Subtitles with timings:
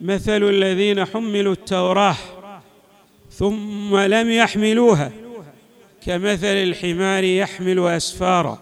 [0.00, 2.16] مثل الذين حملوا التوراة
[3.30, 5.12] ثم لم يحملوها
[6.06, 8.58] كمثل الحمار يحمل أسفارا.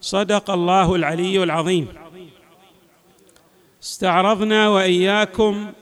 [0.00, 1.88] صدق الله العلي العظيم.
[3.82, 5.72] استعرضنا وإياكم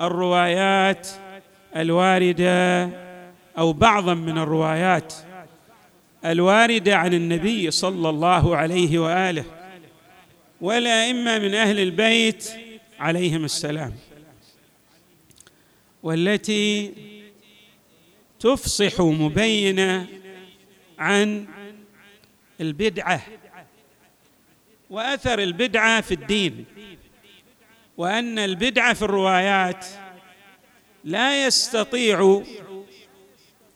[0.00, 1.08] الروايات
[1.76, 2.90] الواردة
[3.58, 5.14] أو بعضا من الروايات
[6.24, 9.44] الواردة عن النبي صلى الله عليه وآله.
[10.60, 12.61] والائمه من أهل البيت
[13.02, 13.94] عليهم السلام
[16.02, 16.92] والتي
[18.40, 20.06] تفصح مبينه
[20.98, 21.46] عن
[22.60, 23.22] البدعة
[24.90, 26.64] وأثر البدعة في الدين
[27.96, 29.86] وأن البدعة في الروايات
[31.04, 32.42] لا يستطيع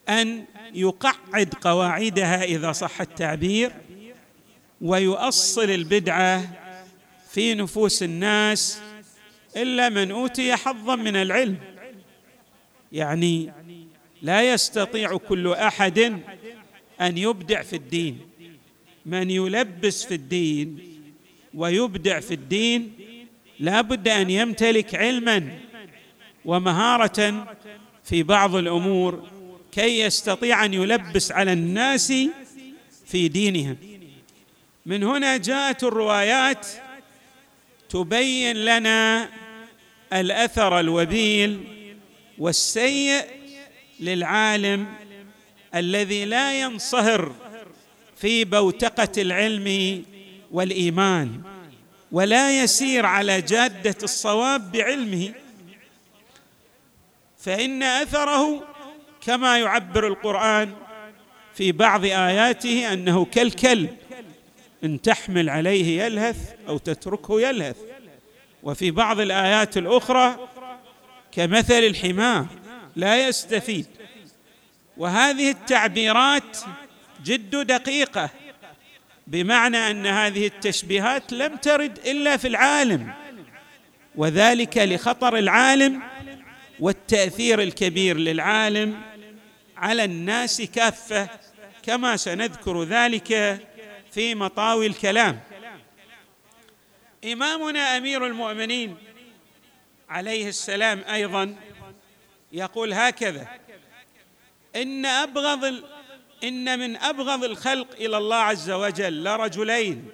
[0.08, 3.72] أن يقعد قواعدها إذا صح التعبير
[4.80, 6.48] ويؤصل البدعة
[7.30, 8.85] في نفوس الناس
[9.56, 11.56] إلا من أوتي حظا من العلم.
[12.92, 13.52] يعني
[14.22, 15.98] لا يستطيع كل أحد
[17.00, 18.20] أن يبدع في الدين.
[19.06, 20.78] من يلبس في الدين
[21.54, 22.92] ويبدع في الدين
[23.60, 25.58] لا بد أن يمتلك علما
[26.44, 27.46] ومهارة
[28.04, 29.28] في بعض الأمور
[29.72, 32.12] كي يستطيع أن يلبس على الناس
[33.06, 33.76] في دينهم.
[34.86, 36.66] من هنا جاءت الروايات
[37.88, 39.28] تبين لنا
[40.12, 41.60] الأثر الوبيل
[42.38, 43.24] والسيء
[44.00, 44.86] للعالم
[45.74, 47.34] الذي لا ينصهر
[48.16, 50.02] في بوتقة العلم
[50.50, 51.40] والإيمان
[52.12, 55.34] ولا يسير على جادة الصواب بعلمه.
[57.38, 58.64] فإن أثره
[59.20, 60.74] كما يعبر القرآن
[61.54, 63.96] في بعض آياته أنه كالكلب
[64.84, 67.76] إن تحمل عليه يلهث أو تتركه يلهث.
[68.62, 70.48] وفي بعض الآيات الأخرى
[71.32, 72.46] كمثل الحمار
[72.96, 73.86] لا يستفيد.
[74.96, 76.58] وهذه التعبيرات
[77.24, 78.30] جد دقيقة
[79.26, 83.12] بمعنى أن هذه التشبيهات لم ترد إلا في العالم
[84.14, 86.02] وذلك لخطر العالم
[86.80, 89.00] والتأثير الكبير للعالم
[89.76, 91.28] على الناس كافة
[91.82, 93.60] كما سنذكر ذلك
[94.12, 95.40] في مطاوي الكلام.
[97.26, 98.96] إمامنا أمير المؤمنين
[100.08, 101.56] عليه السلام أيضا
[102.52, 103.48] يقول هكذا
[104.76, 105.84] إن أبغض
[106.44, 110.08] إن من أبغض الخلق إلى الله عز وجل لرجلين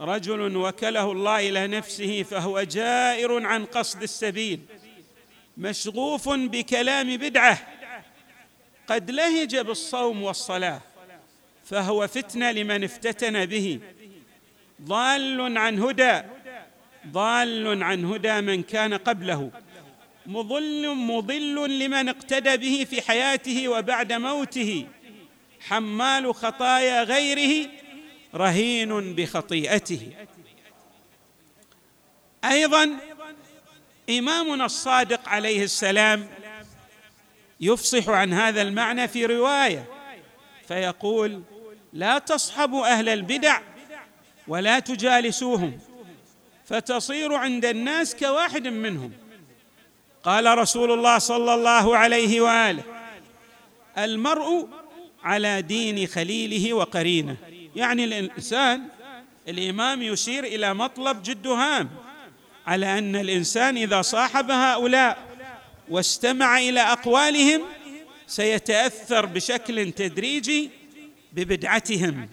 [0.00, 4.60] رجل وكله الله إلى نفسه فهو جائر عن قصد السبيل
[5.56, 7.58] مشغوف بكلام بدعة
[8.88, 10.80] قد لهج بالصوم والصلاة
[11.64, 13.80] فهو فتنة لمن افتتن به.
[14.84, 16.22] ضال عن هدى
[17.08, 19.50] ضال عن هدى من كان قبله.
[20.26, 24.86] مضل مضل لمن اقتدى به في حياته وبعد موته.
[25.60, 27.68] حمال خطايا غيره
[28.34, 30.12] رهين بخطيئته.
[32.44, 32.90] أيضا
[34.10, 36.28] إمامنا الصادق عليه السلام
[37.60, 39.84] يفصح عن هذا المعنى في رواية
[40.68, 41.42] فيقول
[41.92, 43.60] لا تصحبوا أهل البدع
[44.48, 45.78] ولا تجالسوهم
[46.64, 49.12] فتصير عند الناس كواحد منهم.
[50.24, 52.82] قال رسول الله صلى الله عليه وآله
[53.98, 54.68] المرء
[55.24, 57.36] على دين خليله وقرينه.
[57.76, 58.82] يعني الإنسان
[59.48, 61.90] الإمام يشير إلى مطلب جد هام
[62.66, 65.18] على أن الإنسان إذا صاحب هؤلاء
[65.88, 67.62] واستمع إلى أقوالهم
[68.26, 70.70] سيتأثر بشكل تدريجي
[71.32, 72.28] ببدعتهم.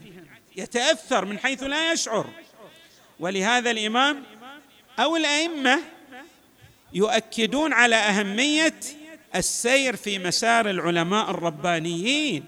[0.55, 2.29] يتأثر من حيث لا يشعر.
[3.19, 4.23] ولهذا الإمام
[4.99, 5.79] أو الأئمة
[6.93, 8.79] يؤكدون على أهمية
[9.35, 12.45] السير في مسار العلماء الربانيين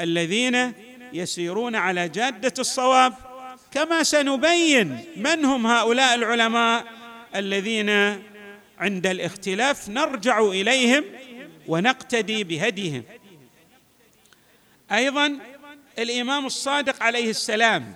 [0.00, 0.72] الذين
[1.12, 3.14] يسيرون على جادة الصواب.
[3.70, 6.86] كما سنبين من هم هؤلاء العلماء
[7.34, 7.90] الذين
[8.78, 11.04] عند الاختلاف نرجع إليهم
[11.66, 13.04] ونقتدي بهديهم.
[14.92, 15.38] أيضا
[16.00, 17.94] الإمام الصادق عليه السلام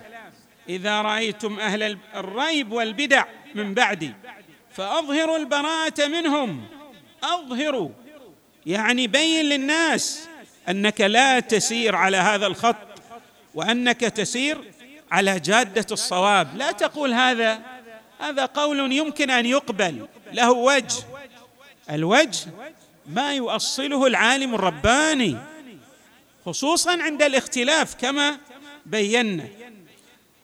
[0.69, 3.25] إذا رأيتم أهل الريب والبدع
[3.55, 4.13] من بعدي
[4.71, 6.67] فأظهروا البراءة منهم
[7.23, 7.89] أظهروا
[8.65, 10.27] يعني بين للناس
[10.69, 12.75] أنك لا تسير على هذا الخط
[13.55, 14.57] وأنك تسير
[15.11, 16.57] على جادة الصواب.
[16.57, 17.61] لا تقول هذا
[18.19, 21.03] هذا قول يمكن أن يقبل له وجه.
[21.89, 22.47] الوجه
[23.05, 25.37] ما يؤصله العالم الرباني.
[26.45, 28.37] خصوصا عند الاختلاف كما
[28.85, 29.47] بينا.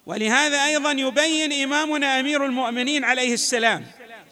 [0.06, 3.86] ولهذا أيضا يبين إمامنا أمير المؤمنين عليه السلام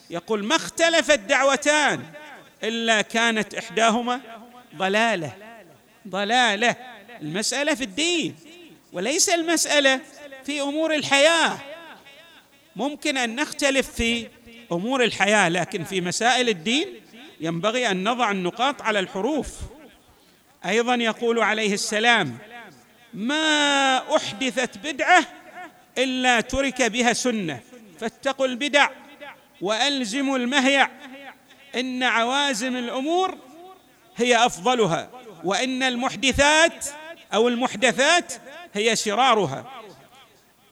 [0.10, 2.04] يقول ما اختلفت دعوتان
[2.64, 4.22] إلا كانت إحداهما
[4.76, 5.36] ضلالة.
[6.08, 6.76] ضلالة.
[7.22, 8.36] المسألة في الدين
[8.94, 10.00] وليس المسألة
[10.46, 11.58] في أمور الحياة.
[12.76, 14.28] ممكن أن نختلف في
[14.72, 16.88] أمور الحياة لكن في مسائل الدين
[17.42, 19.50] ينبغي أن نضع النقاط على الحروف.
[20.66, 22.38] أيضا يقول عليه السلام
[23.14, 25.26] ما أحدثت بدعة
[25.98, 27.60] إلا ترك بها سنة
[28.00, 28.90] فاتقوا البدع
[29.62, 30.90] وألزموا المهيع
[31.76, 33.38] إن عوازم الأمور
[34.18, 35.10] هي أفضلها
[35.44, 36.86] وإن المحدثات
[37.34, 38.34] أو المحدثات
[38.74, 39.82] هي شرارها.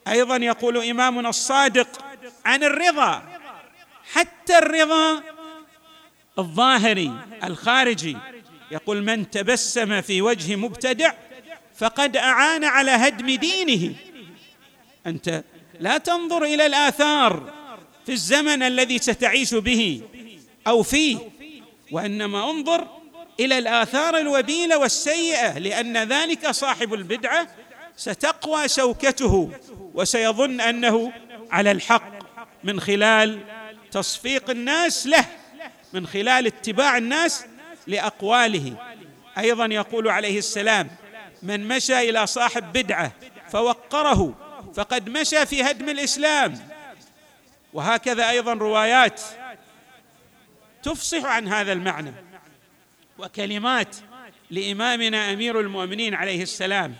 [0.08, 1.88] أيضا يقول إمامنا الصادق
[2.44, 3.22] عن الرضا
[4.12, 5.22] حتى الرضا
[6.38, 7.12] الظاهري
[7.44, 8.16] الخارجي
[8.70, 11.12] يقول من تبسم في وجه مبتدع
[11.76, 13.94] فقد أعان على هدم دينه.
[15.06, 15.44] أنت
[15.80, 17.52] لا تنظر إلى الآثار
[18.06, 20.02] في الزمن الذي ستعيش به
[20.66, 21.18] أو فيه
[21.90, 22.86] وإنما انظر
[23.40, 27.48] إلى الآثار الوبيلة والسيئة لأن ذلك صاحب البدعة
[27.96, 29.50] ستقوى شوكته
[29.94, 31.12] وسيظن أنه
[31.50, 32.12] على الحق
[32.64, 33.40] من خلال
[33.90, 35.24] تصفيق الناس له
[35.92, 37.44] من خلال اتباع الناس
[37.88, 38.76] لأقواله.
[39.38, 40.90] أيضا يقول عليه السلام
[41.42, 43.12] من مشى إلى صاحب بدعة
[43.48, 44.34] فوقره
[44.74, 46.68] فقد مشى في هدم الإسلام.
[47.72, 49.20] وهكذا أيضا روايات
[50.82, 52.12] تفصح عن هذا المعنى.
[53.18, 53.96] وكلمات
[54.50, 56.94] لإمامنا أمير المؤمنين عليه السلام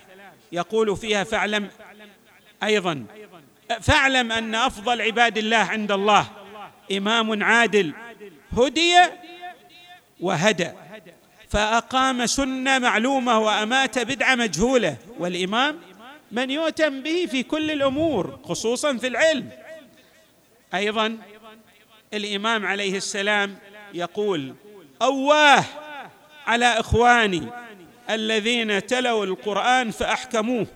[0.51, 1.69] يقول فيها فاعلم
[2.63, 3.05] أيضا
[3.81, 6.27] فاعلم أن أفضل عباد الله عند الله
[6.91, 7.93] إمام عادل
[8.57, 8.95] هدي
[10.19, 10.71] وهدى.
[11.49, 14.97] فأقام سنة معلومة وأمات بدعة مجهولة.
[15.19, 15.79] والإمام
[16.31, 19.49] من يؤتم به في كل الأمور خصوصا في العلم.
[20.73, 21.17] أيضا
[22.13, 23.57] الإمام عليه السلام
[23.93, 24.55] يقول
[25.01, 25.63] أواه
[26.47, 27.47] على إخواني
[28.09, 30.67] الذين تلوا القرآن فأحكموه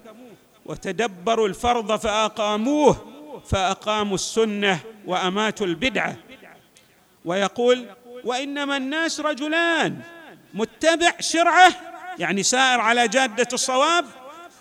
[0.66, 3.08] وتدبروا الفرض فأقاموه
[3.46, 6.16] فأقاموا السنة وأماتوا البدعة.
[7.26, 7.86] ويقول
[8.24, 10.02] وإنما الناس رجلان.
[10.54, 11.74] متبع شرعه
[12.20, 14.06] يعني سائر على جادة الصواب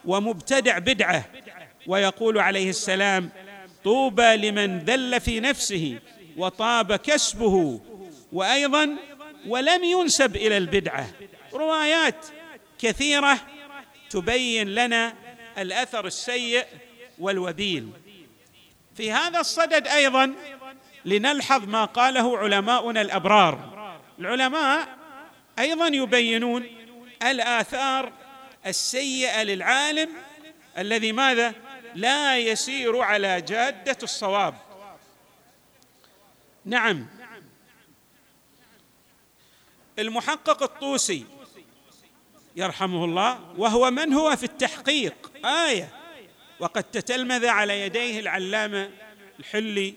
[0.05, 1.25] ومبتدع بدعة.
[1.87, 3.31] ويقول عليه السلام
[3.85, 5.99] طوبى لمن ذل في نفسه
[6.37, 7.81] وطاب كسبه.
[8.33, 8.97] وأيضا
[9.47, 11.11] ولم ينسب إلى البدعة.
[11.53, 12.27] روايات
[12.79, 13.39] كثيرة
[14.11, 15.15] تبين لنا
[15.59, 16.65] الأثر السيء
[17.19, 17.89] والوبيل.
[18.97, 20.35] في هذا الصدد أيضا
[21.05, 23.73] لنلحظ ما قاله علماؤنا الأبرار.
[24.19, 24.89] العلماء
[25.59, 26.67] أيضا يبينون
[27.23, 28.13] الآثار
[28.67, 30.09] السيئة للعالم
[30.79, 31.55] الذي ماذا؟
[31.95, 34.55] لا يسير على جادة الصواب.
[36.65, 37.07] نعم.
[39.99, 41.27] المحقق الطوسي
[42.57, 45.89] يرحمه الله وهو من هو في التحقيق؟ آية.
[46.61, 48.91] وقد تتلمذ على يديه العلامة
[49.41, 49.95] الحلي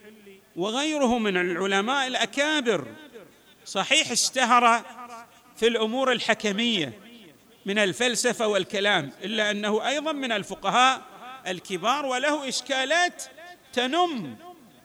[0.55, 2.87] وغيره من العلماء الأكابر.
[3.65, 4.85] صحيح اشتهر
[5.57, 6.99] في الأمور الحكمية
[7.65, 11.01] من الفلسفة والكلام إلا أنه أيضا من الفقهاء
[11.47, 13.23] الكبار وله إشكالات
[13.73, 14.35] تنم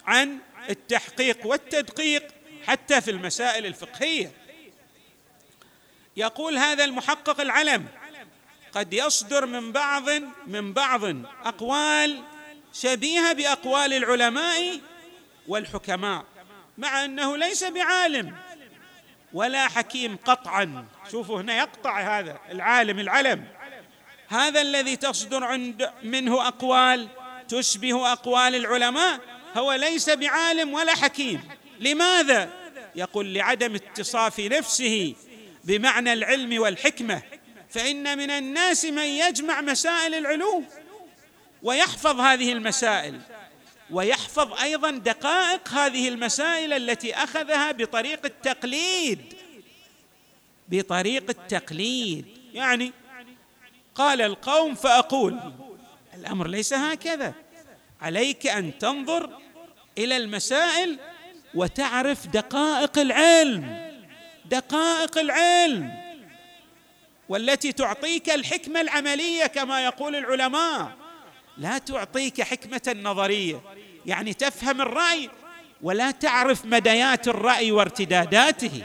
[0.07, 0.39] عن
[0.71, 2.23] التحقيق والتدقيق
[2.67, 4.33] حتى في المسائل الفقهية.
[6.17, 7.87] يقول هذا المحقق العلم
[8.73, 10.09] قد يصدر من بعض
[10.47, 11.05] من بعض
[11.45, 12.23] أقوال
[12.73, 14.81] شبيهة بأقوال العلماء
[15.51, 16.25] والحكماء
[16.79, 18.37] مع أنه ليس بعالم
[19.33, 20.85] ولا حكيم قطعا.
[21.11, 23.45] شوفوا هنا يقطع هذا العالم العلم.
[24.29, 27.09] هذا الذي تصدر عند منه أقوال
[27.49, 29.21] تشبه أقوال العلماء
[29.57, 31.49] هو ليس بعالم ولا حكيم.
[31.81, 32.49] لماذا؟
[32.95, 35.15] يقول لعدم اتصاف نفسه
[35.65, 37.23] بمعنى العلم والحكمة.
[37.71, 40.67] فإن من الناس من يجمع مسائل العلوم
[41.63, 43.21] ويحفظ هذه المسائل.
[43.93, 49.35] ويحفظ أيضا دقائق هذه المسائل التي أخذها بطريق التقليد.
[50.69, 52.25] بطريق التقليد.
[52.53, 52.93] يعني
[53.95, 55.41] قال القوم فأقول
[56.15, 57.35] الأمر ليس هكذا.
[58.01, 59.39] عليك أن تنظر
[59.99, 60.99] إلى المسائل
[61.55, 63.91] وتعرف دقائق العلم.
[64.45, 66.01] دقائق العلم
[67.29, 71.00] والتي تعطيك الحكمة العملية كما يقول العلماء.
[71.61, 73.61] لا تعطيك حكمة نظرية.
[74.07, 75.31] يعني تفهم الرأي
[75.83, 78.83] ولا تعرف مديات الرأي وارتداداته.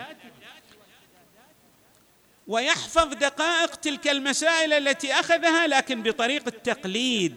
[2.47, 7.35] ويحفظ دقائق تلك المسائل التي أخذها لكن بطريق التقليد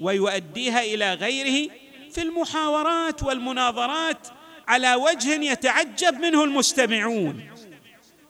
[0.00, 1.70] ويؤديها إلى غيره
[2.12, 4.28] في المحاورات والمناظرات
[4.68, 7.50] على وجه يتعجب منه المستمعون.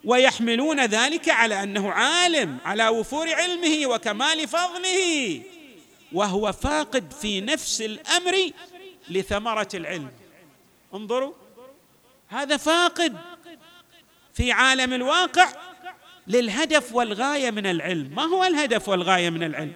[0.04, 5.42] ويحملون ذلك على أنه عالم على وفور علمه وكمال فضله.
[6.12, 8.50] وهو فاقد في نفس الأمر
[9.08, 10.10] لثمرة العلم.
[10.94, 11.34] انظروا
[12.28, 13.18] هذا فاقد
[14.34, 15.52] في عالم الواقع
[16.26, 18.14] للهدف والغاية من العلم.
[18.14, 19.72] ما هو الهدف والغاية من العلم؟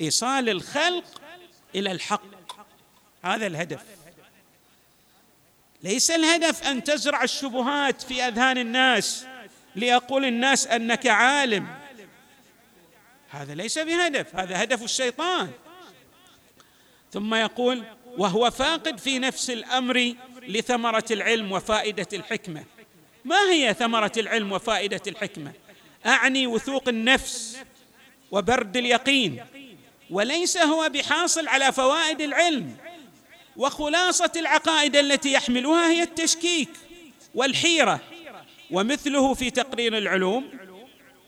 [0.00, 1.04] إيصال الخلق
[1.74, 2.22] إلى الحق.
[3.22, 3.82] هذا الهدف.
[5.82, 9.26] ليس الهدف أن تزرع الشبهات في أذهان الناس
[9.76, 11.66] ليقول الناس أنك عالم.
[13.30, 15.50] هذا ليس بهدف هذا هدف الشيطان.
[17.12, 17.82] ثم يقول
[18.18, 20.14] وهو فاقد في نفس الأمر
[20.48, 22.64] لثمرة العلم وفائدة الحكمة.
[23.24, 25.52] ما هي ثمرة العلم وفائدة الحكمة؟
[26.06, 27.58] أعني وثوق النفس
[28.30, 29.44] وبرد اليقين
[30.10, 32.76] وليس هو بحاصل على فوائد العلم.
[33.56, 36.68] وخلاصة العقائد التي يحملها هي التشكيك
[37.34, 38.00] والحيرة
[38.70, 40.50] ومثله في تقرير العلوم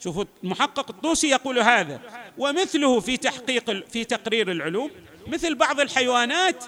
[0.05, 2.01] شوفوا المحقق الطوسي يقول هذا
[2.39, 4.91] ومثله في تحقيق في تقرير العلوم
[5.27, 6.65] مثل بعض الحيوانات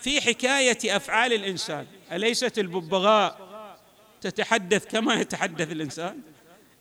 [0.00, 1.86] في حكاية أفعال الإنسان.
[2.12, 3.50] أليست الببغاء
[4.20, 6.20] تتحدث كما يتحدث الإنسان؟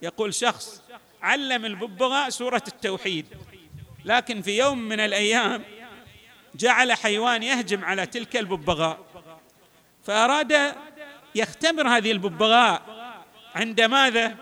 [0.01, 0.81] يقول شخص
[1.21, 3.25] علم الببغاء سورة التوحيد
[4.05, 5.63] لكن في يوم من الأيام
[6.55, 8.99] جعل حيوان يهجم على تلك الببغاء
[10.03, 10.75] فأراد
[11.35, 12.81] يختبر هذه الببغاء
[13.55, 14.35] عند ماذا؟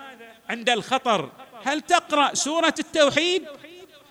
[0.50, 1.47] عند الخطر.
[1.68, 3.44] هل تقرأ سورة التوحيد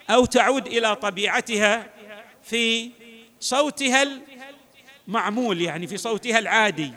[0.09, 1.87] أو تعود إلى طبيعتها
[2.43, 2.91] في
[3.39, 4.07] صوتها
[5.07, 6.93] المعمول يعني في صوتها العادي؟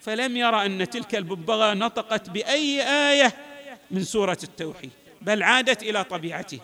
[0.00, 3.32] فلم يرى أن تلك الببغاء نطقت بأي آية
[3.90, 6.60] من سورة التوحيد بل عادت إلى طبيعتها.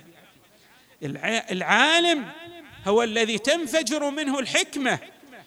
[1.51, 2.25] العالم
[2.87, 4.99] هو الذي تنفجر منه الحكمة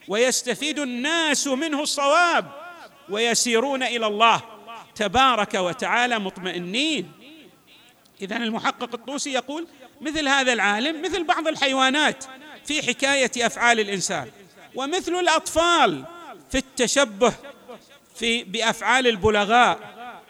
[0.07, 2.51] ويستفيد الناس منه الصواب
[3.09, 4.41] ويسيرون إلى الله
[4.95, 7.18] تبارك وتعالى مطمئنين.
[8.21, 9.67] اذا المحقق الطوسي يقول
[10.01, 12.23] مثل هذا العالم مثل بعض الحيوانات
[12.65, 14.31] في حكاية أفعال الإنسان.
[14.75, 16.05] ومثل الأطفال
[16.51, 17.33] في التشبه
[18.15, 19.79] في بأفعال البلغاء.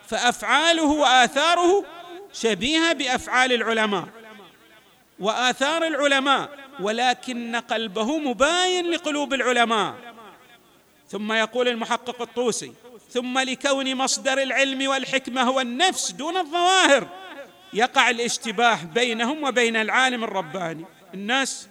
[0.08, 1.86] فأفعاله وآثاره
[2.34, 4.08] شبيهة بأفعال العلماء.
[5.20, 9.96] وآثار العلماء ولكن قلبه مباين لقلوب العلماء.
[11.10, 12.74] ثم يقول المحقق الطوسي
[13.12, 17.08] ثم لكون مصدر العلم والحكمة هو النفس دون الظواهر.
[17.74, 20.86] يقع الاشتباه بينهم وبين العالم الرباني.
[21.14, 21.70] الناس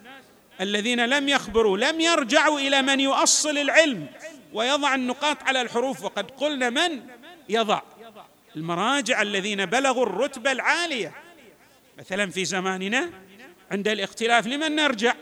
[0.61, 4.07] الذين لم يخبروا لم يرجعوا إلى من يؤصل العلم
[4.53, 6.05] ويضع النقاط على الحروف.
[6.05, 7.01] وقد قلنا من
[7.49, 7.81] يضع؟
[8.57, 11.15] المراجع الذين بلغوا الرتبه العالية.
[11.99, 13.11] مثلا في زماننا
[13.71, 15.15] عند الاختلاف لمن نرجع؟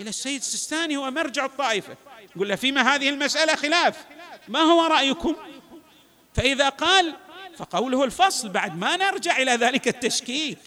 [0.00, 1.96] إلى السيد السيستاني هو مرجع الطائفة.
[2.36, 4.04] نقول له فيما هذه المسألة خلاف.
[4.48, 5.36] ما هو رأيكم؟
[6.34, 7.14] فإذا قال
[7.60, 10.58] فقوله الفصل بعد ما نرجع إلى ذلك التشكيك.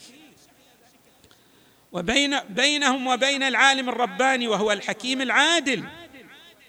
[1.92, 5.84] وبين بينهم وبين العالم الرباني وهو الحكيم العادل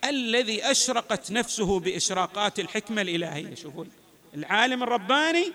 [0.05, 3.55] الذي أشرقت نفسه بإشراقات الحكمة الإلهية.
[3.55, 3.85] شوفوا
[4.35, 5.53] العالم الرباني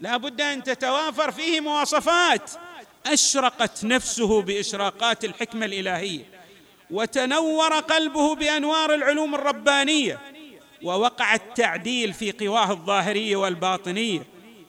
[0.00, 2.50] لا بد أن تتوافر فيه مواصفات.
[3.06, 6.24] أشرقت نفسه بإشراقات الحكمة الإلهية
[6.90, 10.18] وتنور قلبه بأنوار العلوم الربانية.
[10.82, 14.22] ووقع التعديل في قواه الظاهريه والباطنيه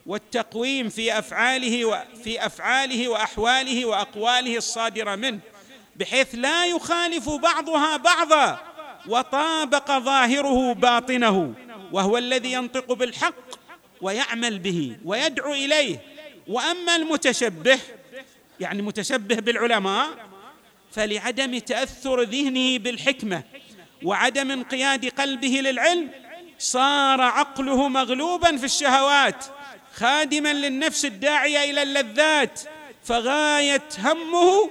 [0.06, 5.40] والتقويم في أفعاله وفي أفعاله وأحواله وأقواله الصادرة منه
[5.96, 8.58] بحيث لا يخالف بعضها بعضا
[9.08, 11.54] وطابق ظاهره باطنه
[11.92, 13.34] وهو الذي ينطق بالحق
[14.00, 16.00] ويعمل به ويدعو إليه.
[16.48, 17.78] وأما المتشبه
[18.60, 20.08] يعني متشبه بالعلماء
[20.92, 23.42] فلعدم تأثر ذهنه بالحكمة
[24.04, 26.10] وعدم انقياد قلبه للعلم
[26.58, 29.44] صار عقله مغلوبا في الشهوات
[29.94, 32.60] خادما للنفس الداعية إلى اللذات
[33.04, 34.70] فغاية همه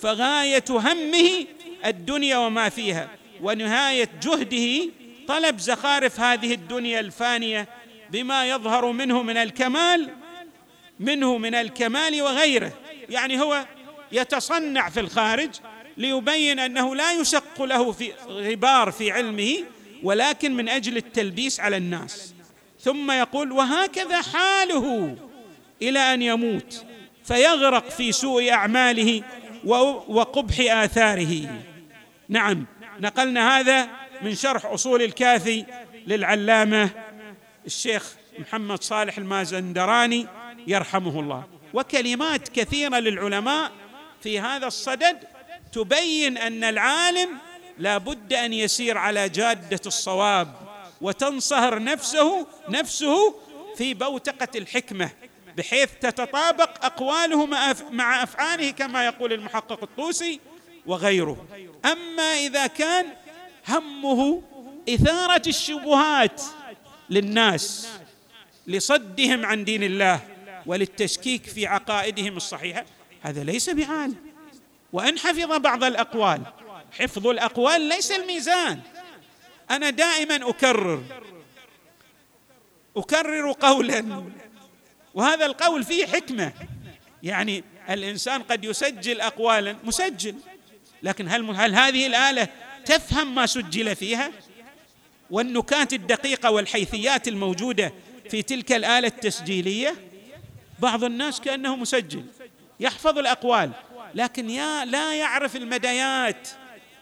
[0.00, 1.46] فغاية همه
[1.84, 3.08] الدنيا وما فيها
[3.40, 4.90] ونهاية جهده
[5.28, 7.68] طلب زخارف هذه الدنيا الفانية
[8.10, 10.10] بما يظهر منه من الكمال
[11.00, 12.72] منه من الكمال وغيره
[13.08, 13.66] يعني هو
[14.12, 15.50] يتصنع في الخارج
[16.00, 19.64] ليبين أنه لا يشق له في غبار في علمه
[20.02, 22.34] ولكن من أجل التلبيس على الناس.
[22.80, 25.16] ثم يقول وهكذا حاله
[25.82, 26.84] إلى أن يموت
[27.24, 29.22] فيغرق في سوء أعماله
[30.08, 31.62] وقبح آثاره.
[32.28, 32.66] نعم
[33.00, 33.88] نقلنا هذا
[34.22, 35.64] من شرح أصول الكافي
[36.06, 36.90] للعلامة
[37.66, 40.26] الشيخ محمد صالح المازندراني
[40.66, 41.44] يرحمه الله.
[41.74, 43.72] وكلمات كثيرة للعلماء
[44.22, 45.18] في هذا الصدد
[45.72, 47.38] تبين أن العالم
[47.78, 50.54] لا بد أن يسير على جادة الصواب
[51.00, 53.34] وتنصهر نفسه نفسه
[53.76, 55.10] في بوتقة الحكمة
[55.56, 57.46] بحيث تتطابق أقواله
[57.90, 60.40] مع أفعاله كما يقول المحقق الطوسي
[60.86, 61.46] وغيره.
[61.84, 63.06] أما إذا كان
[63.68, 64.42] همه
[64.88, 66.42] إثارة الشبهات
[67.10, 67.88] للناس
[68.66, 70.20] لصدهم عن دين الله
[70.66, 72.84] وللتشكيك في عقائدهم الصحيحة
[73.22, 74.29] هذا ليس بعالم
[74.92, 76.42] وإن حفظ بعض الأقوال.
[76.98, 78.80] حفظ الأقوال ليس الميزان.
[79.70, 81.02] أنا دائما أكرر.
[82.96, 84.24] أكرر قولا.
[85.14, 86.52] وهذا القول فيه حكمة.
[87.22, 89.76] يعني الإنسان قد يسجل اقوالا.
[89.84, 90.34] مسجل.
[91.02, 92.48] لكن هل هل هذه الآلة
[92.84, 94.30] تفهم ما سجل فيها؟
[95.30, 97.92] والنكات الدقيقة والحيثيات الموجودة
[98.30, 99.94] في تلك الآلة التسجيلية
[100.78, 102.24] بعض الناس كأنه مسجل.
[102.80, 103.70] يحفظ الأقوال.
[104.14, 106.48] لكن يا لا يعرف المدايات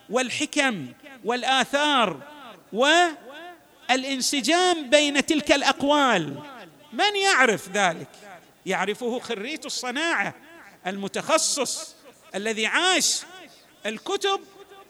[0.09, 0.87] والحكم
[1.25, 2.19] والآثار
[3.89, 6.39] والانسجام بين تلك الأقوال.
[6.93, 8.07] من يعرف ذلك؟
[8.65, 10.33] يعرفه خريج الصناعة
[10.87, 11.95] المتخصص
[12.35, 13.21] الذي عاش
[13.85, 14.39] الكتب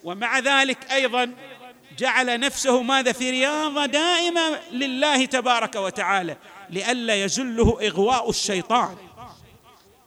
[0.04, 1.34] ومع ذلك أيضا
[1.98, 6.38] جعل نفسه ماذا في رياضة دائمة لله تبارك وتعالى
[6.70, 8.98] لئلا يزله إغواء الشيطان.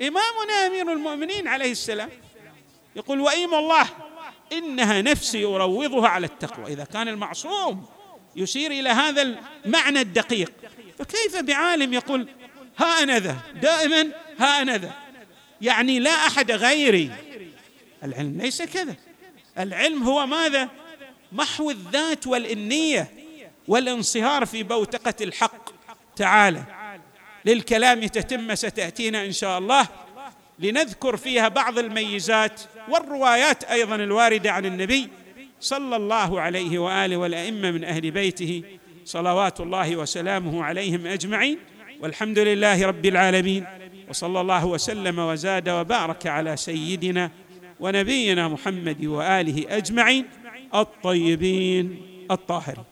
[0.02, 2.10] إمامنا أمير المؤمنين عليه السلام
[2.96, 3.86] يقول وإيم الله
[4.52, 6.72] إنها نفسي أروضها على التقوى.
[6.72, 7.86] إذا كان المعصوم
[8.36, 9.22] يشير إلى هذا
[9.64, 10.52] المعنى الدقيق
[10.98, 12.28] فكيف بعالم يقول
[12.78, 14.92] ها أنا ذا؟ دائما ها أنا ذا.
[15.60, 17.10] يعني لا أحد غيري.
[18.04, 18.96] العلم ليس كذا.
[19.58, 20.68] العلم هو ماذا؟
[21.32, 23.10] محو الذات والإنية
[23.68, 25.70] والانصهار في بوتقة الحق
[26.16, 26.81] تعالى.
[27.44, 29.88] للكلام تتمه ستأتينا إن شاء الله.
[30.58, 35.08] لنذكر فيها بعض الميزات والروايات أيضا الواردة عن النبي
[35.60, 38.62] صلى الله عليه وآله والأئمة من أهل بيته
[39.04, 41.58] صلوات الله وسلامه عليهم أجمعين.
[42.00, 43.66] والحمد لله رب العالمين.
[44.08, 47.30] وصلى الله وسلم وزاد وبارك على سيدنا
[47.80, 50.26] ونبينا محمد وآله أجمعين
[50.74, 52.91] الطيبين الطاهرين.